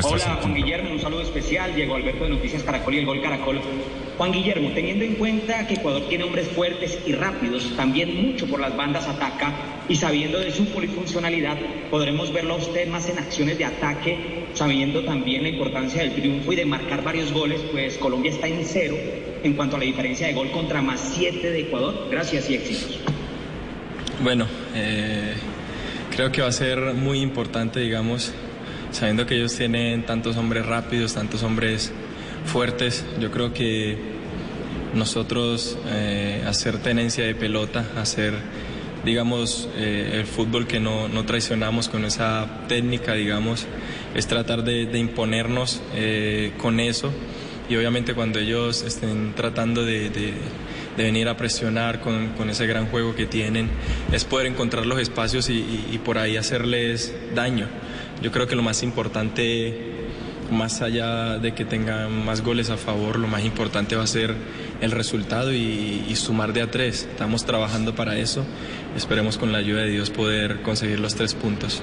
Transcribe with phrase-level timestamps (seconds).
[0.00, 1.74] Hola, Juan Guillermo, un saludo especial.
[1.74, 3.60] Diego Alberto de Noticias Caracol y el Gol Caracol.
[4.16, 8.58] Juan Guillermo, teniendo en cuenta que Ecuador tiene hombres fuertes y rápidos, también mucho por
[8.58, 9.52] las bandas ataca
[9.90, 11.58] y sabiendo de su polifuncionalidad,
[11.90, 16.54] podremos verlo a usted más en acciones de ataque, sabiendo también la importancia del triunfo
[16.54, 18.96] y de marcar varios goles, pues Colombia está en cero
[19.42, 22.08] en cuanto a la diferencia de gol contra más siete de Ecuador.
[22.10, 22.98] Gracias y éxitos.
[24.22, 25.34] Bueno, eh,
[26.14, 28.32] creo que va a ser muy importante, digamos,
[28.92, 31.92] sabiendo que ellos tienen tantos hombres rápidos, tantos hombres
[32.44, 33.96] fuertes, yo creo que
[34.94, 38.34] nosotros eh, hacer tenencia de pelota, hacer,
[39.04, 43.66] digamos, eh, el fútbol que no, traicionamos con esa técnica, digamos,
[44.14, 47.10] es tratar de, imponernos eh, con eso
[47.68, 50.34] y obviamente cuando ellos estén tratando de,
[50.94, 53.70] venir a presionar con, ese gran juego que tienen,
[54.12, 57.66] es poder encontrar los espacios y por ahí hacerles daño.
[58.22, 59.74] Yo creo que lo más importante,
[60.48, 64.36] más allá de que tengan más goles a favor, lo más importante va a ser
[64.80, 67.08] el resultado y, sumar de a tres.
[67.10, 68.44] Estamos trabajando para eso.
[68.96, 71.82] Esperemos con la ayuda de Dios poder conseguir los tres puntos.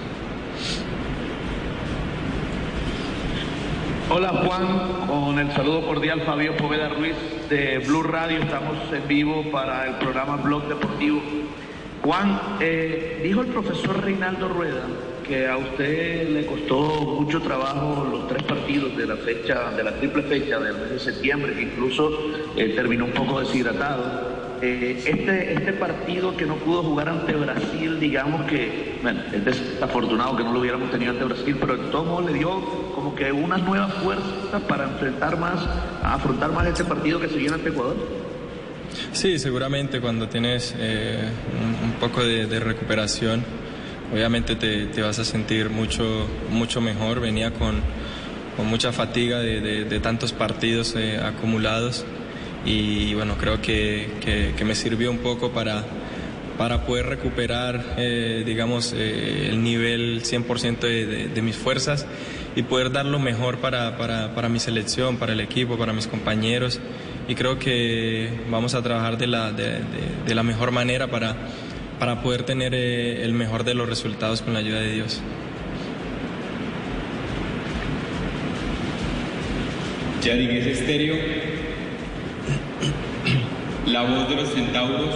[4.09, 7.15] Hola Juan, con el saludo cordial Fabio Poveda Ruiz
[7.49, 8.41] de Blue Radio.
[8.41, 11.21] Estamos en vivo para el programa Blog Deportivo.
[12.01, 14.85] Juan, eh, dijo el profesor Reinaldo Rueda
[15.29, 19.91] que a usted le costó mucho trabajo los tres partidos de la fecha, de la
[19.93, 22.09] triple fecha del mes de septiembre, que incluso
[22.57, 24.57] eh, terminó un poco deshidratado.
[24.59, 30.35] Eh, este, este partido que no pudo jugar ante Brasil, digamos que, bueno, es desafortunado
[30.35, 32.49] que no lo hubiéramos tenido ante Brasil, pero el tomo le dio
[32.95, 35.63] como que unas nuevas fuerzas para enfrentar más,
[36.01, 37.95] afrontar más este partido que se viene ante Ecuador.
[39.11, 41.29] Sí, seguramente cuando tienes eh,
[41.83, 43.58] un, poco de recuperación
[44.11, 47.19] obviamente te, vas a sentir mucho, mucho mejor.
[47.19, 47.81] Venía con,
[48.65, 52.05] mucha fatiga de, tantos partidos eh, acumulados
[52.65, 55.85] y bueno, creo que, me sirvió un poco para,
[56.57, 60.79] para poder recuperar, eh, digamos, eh, el nivel 100%
[61.33, 62.05] de, mis fuerzas
[62.53, 66.81] y poder dar lo mejor para, para, mi selección, para el equipo, para mis compañeros.
[67.29, 71.35] Y creo que vamos a trabajar de la, de la mejor manera para
[71.99, 75.21] para poder tener eh, el mejor de los resultados con la ayuda de Dios.
[80.23, 81.15] Yadin es estéreo,
[83.85, 85.15] la voz de los centauros.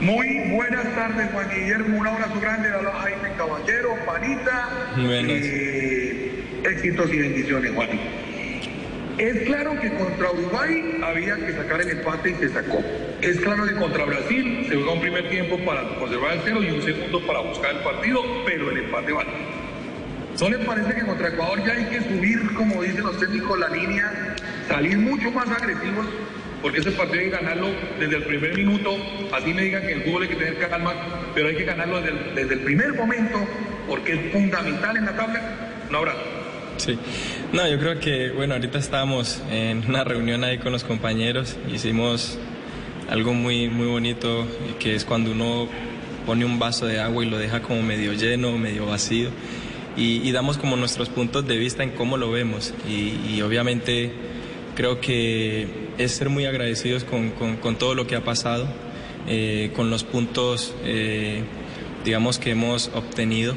[0.00, 1.98] Muy buenas tardes, Juan Guillermo.
[1.98, 4.68] Un abrazo grande a los Jaime Caballero, Panita.
[4.96, 5.30] Buenas.
[5.30, 7.88] Eh, éxitos y bendiciones, Juan.
[9.18, 12.82] Es claro que contra Uruguay había que sacar el empate y se sacó.
[13.22, 16.70] Es claro que contra Brasil se juega un primer tiempo para conservar el cero y
[16.70, 19.30] un segundo para buscar el partido, pero el empate vale.
[20.40, 23.68] ¿No les parece que contra Ecuador ya hay que subir, como dicen los técnicos, la
[23.68, 24.34] línea,
[24.66, 26.04] salir mucho más agresivos?
[26.62, 27.68] Porque ese partido hay que ganarlo
[28.00, 28.96] desde el primer minuto.
[29.32, 30.92] Así me digan que el fútbol hay que tener calma,
[31.32, 33.38] pero hay que ganarlo desde el, desde el primer momento,
[33.86, 35.42] porque es fundamental en la tabla.
[35.88, 36.22] Un abrazo.
[36.76, 36.98] Sí,
[37.52, 42.36] no, yo creo que, bueno, ahorita estábamos en una reunión ahí con los compañeros, hicimos
[43.12, 44.46] algo muy, muy bonito,
[44.78, 45.68] que es cuando uno
[46.24, 49.28] pone un vaso de agua y lo deja como medio lleno, medio vacío,
[49.98, 54.12] y, damos como nuestros puntos de vista en cómo lo vemos, y, obviamente
[54.74, 55.68] creo que
[55.98, 58.66] es ser muy agradecidos con, con, todo lo que ha pasado,
[59.28, 61.42] eh, con los puntos, eh,
[62.06, 63.54] digamos, que hemos obtenido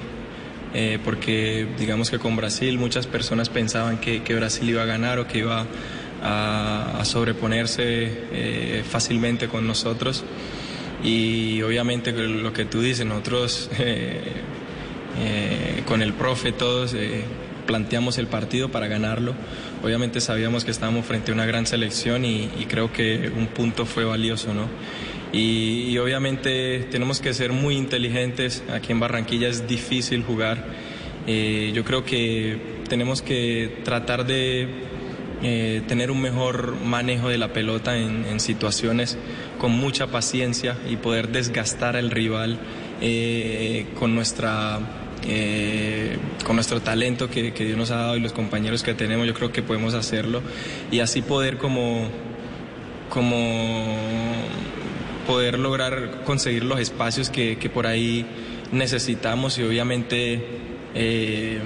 [0.77, 5.25] eh, porque digamos que con Brasil muchas personas pensaban que, Brasil iba a ganar o
[5.25, 5.65] que iba
[6.25, 10.23] a, sobreponerse eh, fácilmente con nosotros.
[11.03, 14.23] Y obviamente lo que tú dices, nosotros eh,
[15.85, 16.95] con el profe todos
[17.67, 19.35] planteamos el partido para ganarlo.
[19.83, 23.85] Obviamente sabíamos que estábamos frente a una gran selección y, y creo que un punto
[23.85, 24.67] fue valioso, ¿no?
[25.35, 28.63] Y, obviamente tenemos que ser muy inteligentes.
[28.71, 30.65] Aquí en Barranquilla es difícil jugar.
[31.27, 34.67] Eh, yo creo que tenemos que tratar de
[35.41, 39.17] eh, tener un mejor manejo de la pelota en, situaciones
[39.59, 42.59] con mucha paciencia y poder desgastar al rival
[43.01, 44.79] eh, con nuestra
[46.45, 49.33] con nuestro talento que, que, Dios nos ha dado y los compañeros que tenemos, yo
[49.33, 50.43] creo que podemos hacerlo.
[50.91, 52.07] Y así poder como,
[53.09, 53.95] como
[55.25, 58.25] poder lograr conseguir los espacios que, por ahí
[58.71, 60.41] necesitamos y obviamente
[60.93, 61.59] eh,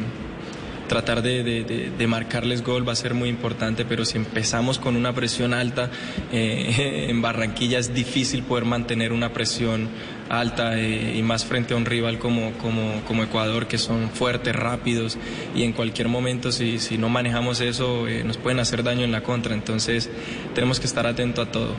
[0.90, 5.54] tratar de, marcarles gol va a ser muy importante, pero si empezamos con una presión
[5.54, 5.90] alta,
[6.34, 9.88] eh, en Barranquilla es difícil poder mantener una presión
[10.28, 14.56] alta eh, y más frente a un rival como, como, como, Ecuador, que son fuertes,
[14.56, 15.18] rápidos
[15.56, 19.12] y en cualquier momento si, si no manejamos eso eh, nos pueden hacer daño en
[19.12, 19.54] la contra.
[19.54, 20.10] Entonces
[20.54, 21.76] tenemos que estar atentos a todo.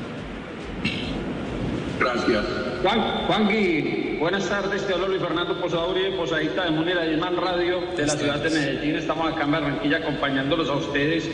[1.98, 2.44] Gracias.
[2.82, 7.80] Juan, Juan Gui, buenas tardes, te hablo Luis Fernando Posauri, Posadita de Munera de Radio
[7.96, 8.96] de la ciudad de Medellín.
[8.96, 11.28] Estamos acá en Barranquilla acompañándolos a ustedes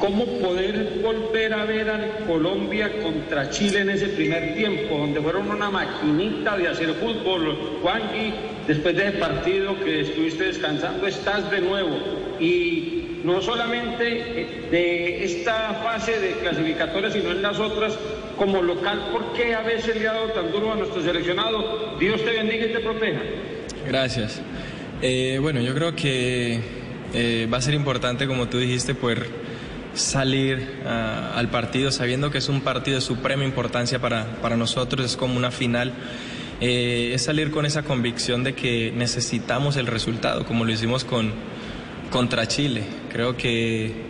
[0.00, 5.50] cómo poder volver a ver a Colombia contra Chile en ese primer tiempo, donde fueron
[5.50, 7.78] una maquinita de hacer fútbol.
[7.82, 8.32] Juanqui,
[8.66, 11.96] después de ese partido que estuviste descansando, estás de nuevo.
[12.40, 17.96] Y no solamente de esta fase de clasificatoria, sino en las otras
[18.40, 19.10] como local.
[19.12, 21.98] ¿Por qué a veces le ha dado tan duro a nuestro seleccionado?
[22.00, 23.20] Dios te bendiga y te proteja.
[23.86, 24.40] Gracias.
[25.02, 26.58] Eh, bueno, yo creo que
[27.12, 29.26] eh, va a ser importante, como tú dijiste, poder
[29.92, 35.04] salir ah, al partido sabiendo que es un partido de suprema importancia para, para nosotros,
[35.04, 35.92] es como una final.
[36.62, 41.34] Eh, es salir con esa convicción de que necesitamos el resultado, como lo hicimos con,
[42.10, 42.84] contra Chile.
[43.12, 44.09] Creo que,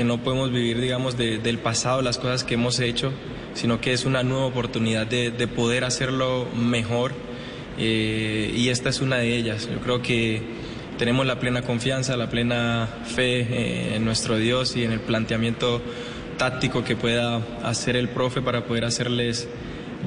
[0.00, 3.12] que no podemos vivir, digamos, del pasado, las cosas que hemos hecho,
[3.52, 7.12] sino que es una nueva oportunidad de, de poder hacerlo mejor.
[7.76, 9.68] Eh, y esta es una de ellas.
[9.70, 10.40] Yo creo que
[10.96, 15.82] tenemos la plena confianza, la plena fe eh, en nuestro Dios y en el planteamiento
[16.38, 19.50] táctico que pueda hacer el profe para poder hacerles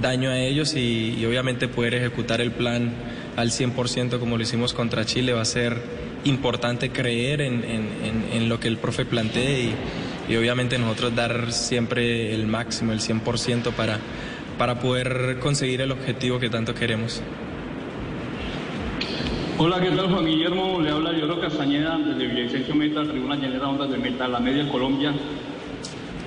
[0.02, 2.96] daño a ellos y, obviamente poder ejecutar el plan
[3.36, 5.78] al 100% como lo hicimos contra Chile va a ser
[6.26, 9.74] importante creer en, lo que el profe plantee
[10.28, 14.00] y, y, obviamente nosotros dar siempre el máximo, el 100% para,
[14.58, 17.22] para poder conseguir el objetivo que tanto queremos.
[19.58, 20.82] Hola, ¿qué tal Juan Guillermo?
[20.82, 25.14] Le habla Lloro Castañeda desde Villavicencio Meta, Tribuna Llanera Ondas de Meta, la media Colombia.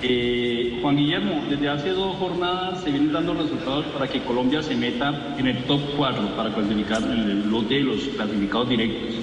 [0.03, 4.77] Eh, Juan Guillermo, desde hace dos jornadas se vienen dando resultados para que Colombia se
[4.77, 9.17] meta en el top 4 para clasificar en el lote de los clasificados directos.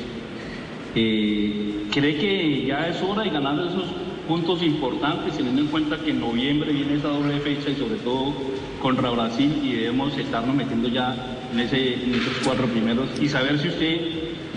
[0.95, 3.85] Eh, ¿Cree que ya es hora de ganar esos
[4.27, 8.33] puntos importantes, teniendo en cuenta que en noviembre viene esa doble fecha y sobre todo
[8.81, 11.15] contra Brasil y debemos estarnos metiendo ya
[11.53, 13.97] en, esos cuatro primeros y saber si usted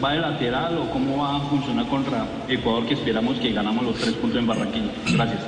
[0.02, 3.96] va de lateral o cómo va a funcionar contra Ecuador que esperamos que ganamos los
[3.96, 4.90] tres puntos en Barranquilla.
[5.12, 5.42] Gracias.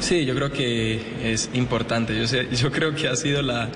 [0.00, 2.14] Sí, yo creo que es importante.
[2.14, 3.68] Yo, yo creo que ha sido la,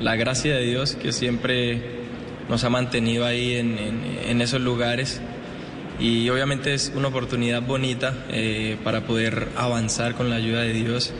[0.00, 2.05] la, gracia de Dios que siempre
[2.48, 5.20] nos ha mantenido ahí en, esos lugares
[5.98, 11.12] y obviamente es una oportunidad bonita eh, para poder avanzar con la ayuda de Dios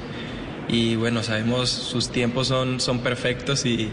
[0.69, 3.89] y bueno, sabemos sus tiempos son, son perfectos y,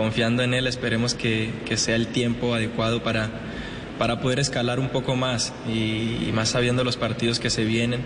[0.00, 3.28] confiando en él, esperemos que, sea el tiempo adecuado para,
[3.98, 8.00] para poder escalar un poco más y, más sabiendo los partidos que se vienen.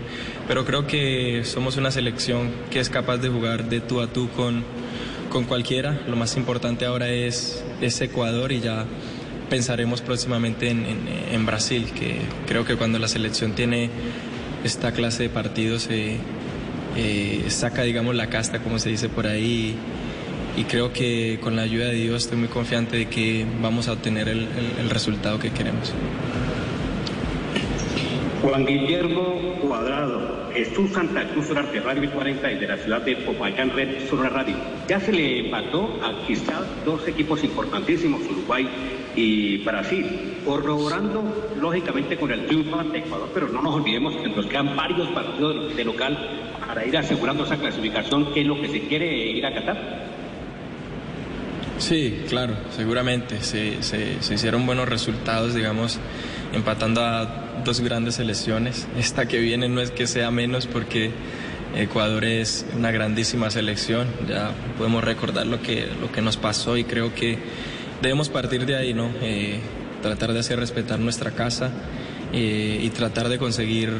[0.45, 4.29] Pero creo que somos una selección que es capaz de jugar de tú a tú
[4.31, 4.65] con,
[5.35, 5.99] con cualquiera.
[6.07, 8.85] Lo más importante ahora es, es Ecuador y ya
[9.49, 13.89] pensaremos próximamente en, Brasil, que creo que cuando la selección tiene
[14.63, 16.19] esta clase de partidos eh,
[16.95, 19.75] eh, saca, digamos, la casta, como se dice por ahí
[20.55, 23.91] y creo que con la ayuda de Dios estoy muy confiante de que vamos a
[23.91, 25.91] obtener el, resultado que queremos.
[28.41, 33.71] Juan Guillermo Cuadrado, Jesús Santa Cruz Arte Radio 40 y de la ciudad de Popayán
[33.71, 34.55] Red Sur Radio.
[34.87, 38.65] Ya se le empató a quizás dos equipos importantísimos, Uruguay
[39.17, 44.45] y Brasil, corroborando lógicamente con el triunfo ante Ecuador, pero no nos olvidemos que nos
[44.45, 46.17] quedan varios partidos de local
[46.65, 50.14] para ir asegurando esa clasificación, que es lo que se quiere ir a Qatar.
[51.77, 53.41] Sí, claro, seguramente.
[53.41, 53.77] Se,
[54.33, 55.99] hicieron buenos resultados, digamos,
[56.53, 58.87] empatando a dos grandes selecciones.
[58.97, 61.11] Esta que viene no es que sea menos porque
[61.75, 64.07] Ecuador es una grandísima selección.
[64.27, 67.37] Ya podemos recordar lo que, lo que nos pasó y creo que
[68.01, 69.09] debemos partir de ahí, ¿no?
[69.21, 69.59] Eh,
[70.01, 71.71] tratar de hacer respetar nuestra casa
[72.31, 73.91] eh, y tratar de conseguir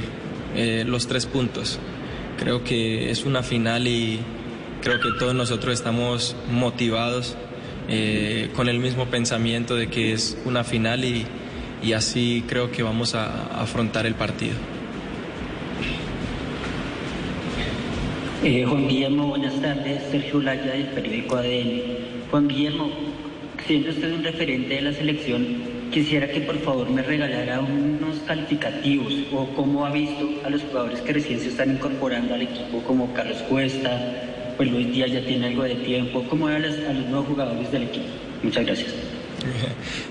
[0.56, 1.80] eh, los tres puntos.
[2.40, 4.20] Creo que es una final y
[4.82, 7.36] creo que todos nosotros estamos motivados
[7.88, 11.26] eh, con el mismo pensamiento de que es una final y,
[11.84, 14.56] y así creo que vamos a, afrontar el partido.
[18.44, 20.04] Eh, Juan Guillermo, buenas tardes.
[20.12, 21.82] Sergio Laya del periódico ADN.
[22.30, 22.90] Juan Guillermo,
[23.66, 25.46] siendo usted un referente de la selección,
[25.92, 31.02] quisiera que por favor me regalara unos calificativos o cómo ha visto a los jugadores
[31.02, 33.90] que recién se están incorporando al equipo como Carlos Cuesta,
[34.58, 36.26] pues Luis Díaz ya tiene algo de tiempo.
[36.30, 38.06] ¿Cómo ve a los, nuevos jugadores del equipo?
[38.44, 38.94] Muchas gracias.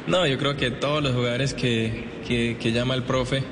[0.07, 3.43] No, yo creo que todos los jugadores que, que, llama el profe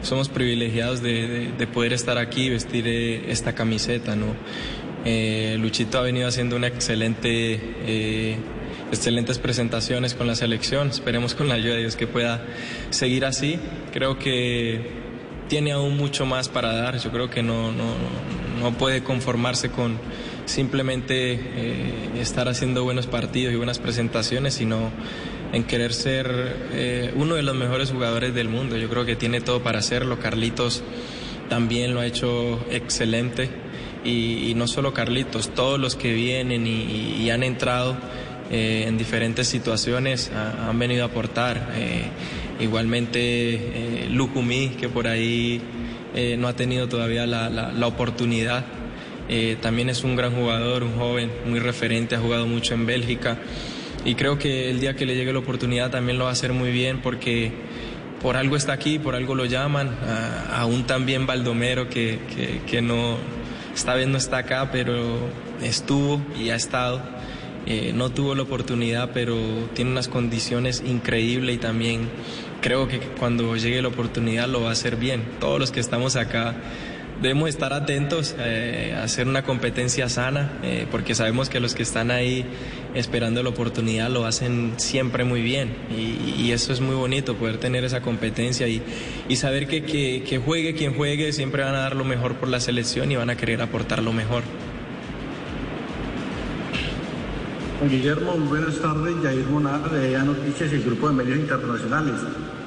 [0.00, 4.36] somos privilegiados de, de, poder estar aquí y vestir eh, esta camiseta, ¿no?
[5.04, 8.36] Eh, Luchito ha venido haciendo una excelente, eh,
[8.90, 10.88] excelentes presentaciones con la selección.
[10.88, 12.44] Esperemos con la ayuda de Dios que pueda
[12.90, 13.58] seguir así.
[13.92, 14.80] Creo que
[15.48, 16.98] tiene aún mucho más para dar.
[16.98, 17.94] Yo creo que no, no,
[18.60, 19.98] no puede conformarse con
[20.48, 24.90] simplemente eh, estar haciendo buenos partidos y buenas presentaciones, sino
[25.52, 28.76] en querer ser uno de los mejores jugadores del mundo.
[28.76, 30.18] Yo creo que tiene todo para hacerlo.
[30.18, 30.82] Carlitos
[31.48, 33.48] también lo ha hecho excelente
[34.04, 37.96] y, no solo Carlitos, todos los que vienen y, han entrado
[38.50, 41.72] eh, en diferentes situaciones han venido a aportar.
[41.74, 42.04] Eh,
[42.60, 45.60] igualmente eh, Lucumí, que por ahí
[46.14, 48.64] eh, no ha tenido todavía la, la oportunidad.
[49.60, 53.38] También es un gran jugador, un joven, muy referente, ha jugado mucho en Bélgica
[54.04, 56.52] y creo que el día que le llegue la oportunidad también lo va a hacer
[56.52, 57.52] muy bien porque
[58.22, 59.96] por algo está aquí, por algo lo llaman,
[60.52, 62.18] aún también Baldomero que,
[62.66, 63.16] que, no,
[63.74, 65.18] esta vez no está acá, pero
[65.62, 67.00] estuvo y ha estado.
[67.66, 69.36] Eh, no tuvo la oportunidad, pero
[69.74, 72.08] tiene unas condiciones increíbles y también
[72.62, 75.22] creo que cuando llegue la oportunidad lo va a hacer bien.
[75.38, 76.56] Todos los que estamos acá
[77.20, 82.10] debemos estar atentos eh, hacer una competencia sana, eh, porque sabemos que los que están
[82.10, 82.44] ahí
[82.94, 85.76] esperando la oportunidad lo hacen siempre muy bien.
[85.96, 88.82] Y, eso es muy bonito, poder tener esa competencia y,
[89.36, 93.16] saber que, juegue quien juegue, siempre van a dar lo mejor por la selección y
[93.16, 94.42] van a querer aportar lo mejor.
[97.88, 99.14] Guillermo, buenas tardes.
[99.22, 102.14] Jair Monar de Noticias y el Grupo de Medios Internacionales.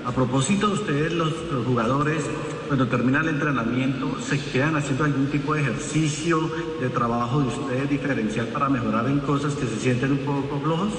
[0.06, 1.34] A propósito, ustedes los,
[1.66, 2.24] jugadores,
[2.72, 6.50] cuando termina el entrenamiento, ¿se quedan haciendo algún tipo de ejercicio,
[6.80, 10.94] de trabajo de ustedes diferencial para mejorar en cosas que se sienten un poco flojos?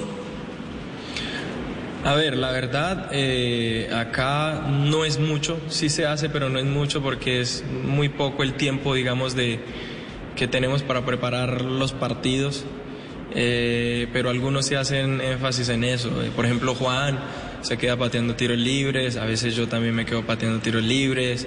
[2.05, 6.67] A ver, la verdad, eh, acá no es mucho, sí se hace, pero no es
[6.67, 9.59] mucho porque es muy poco el tiempo, digamos, de
[10.37, 12.67] que tenemos para preparar los partidos.
[13.35, 16.23] Eh, pero algunos se hacen énfasis en eso.
[16.23, 17.19] Eh, por ejemplo, Juan
[17.63, 21.47] se queda pateando tiros libres, a veces yo también me quedo pateando tiros libres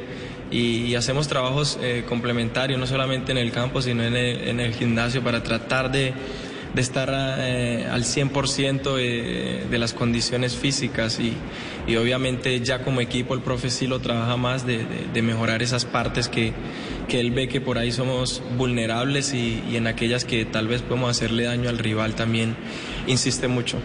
[0.51, 5.43] y, hacemos trabajos eh, complementarios, no solamente en el campo, sino en el, gimnasio para
[5.43, 6.13] tratar de,
[6.75, 11.33] estar eh, al 100% de, de las condiciones físicas y,
[11.87, 14.85] y, obviamente ya como equipo el profe sí lo trabaja más de,
[15.21, 16.53] mejorar esas partes que,
[17.09, 20.81] que, él ve que por ahí somos vulnerables y, y en aquellas que tal vez
[20.81, 22.55] podemos hacerle daño al rival también
[23.07, 23.79] insiste mucho.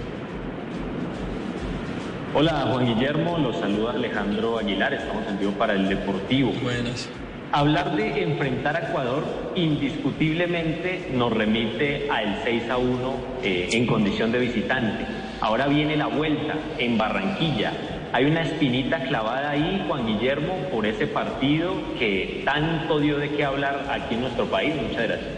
[2.32, 6.52] Hola Juan Guillermo, los saluda Alejandro Aguilar, estamos en vivo para el Deportivo.
[6.62, 7.08] Buenas.
[7.50, 9.24] Hablar de enfrentar a Ecuador
[9.56, 15.06] indiscutiblemente nos remite al 6 a 1 eh, en condición de visitante.
[15.40, 17.72] Ahora viene la vuelta en Barranquilla.
[18.12, 23.44] Hay una espinita clavada ahí, Juan Guillermo, por ese partido que tanto dio de qué
[23.44, 24.72] hablar aquí en nuestro país.
[24.76, 25.28] Muchas gracias.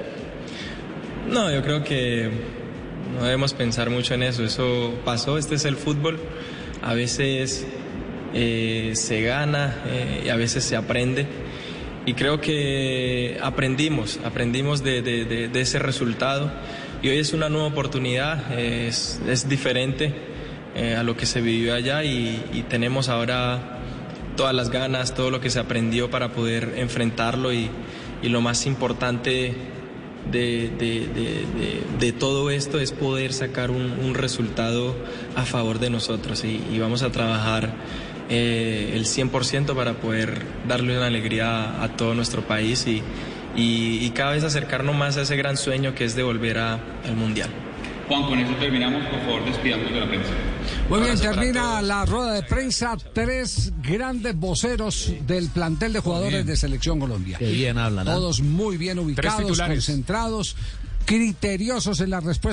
[1.27, 2.31] No, yo creo que
[3.15, 4.45] no debemos pensar mucho en eso.
[4.45, 6.21] Eso pasó, este es el fútbol
[6.83, 7.67] a veces
[8.35, 11.27] eh, se gana eh, y a veces se aprende.
[12.05, 16.51] Y creo que aprendimos, aprendimos de, ese resultado.
[17.03, 20.13] Y hoy es una nueva oportunidad, es, diferente
[20.75, 23.79] eh, a lo que se vivió allá y, tenemos ahora
[24.37, 27.69] todas las ganas, todo lo que se aprendió para poder enfrentarlo y,
[28.23, 29.55] y lo más importante
[30.31, 31.45] de, de,
[31.99, 34.95] de, todo esto es poder sacar un, resultado
[35.37, 37.75] a favor de nosotros y, vamos a trabajar
[38.29, 43.03] eh, el 100% para poder darle una alegría a todo nuestro país y,
[43.57, 47.17] y, cada vez acercarnos más a ese gran sueño que es de volver a, al
[47.17, 47.51] Mundial.
[48.09, 49.05] Juan, con eso terminamos.
[49.07, 50.33] Por favor, despidamos de la prensa.
[50.93, 52.99] Muy bien, termina la rueda de prensa.
[53.15, 57.39] Tres grandes voceros del plantel de jugadores de Selección Colombia.
[57.39, 58.05] Qué bien hablan.
[58.05, 60.55] Todos muy bien ubicados, concentrados,
[61.07, 62.51] criteriosos en la respuesta.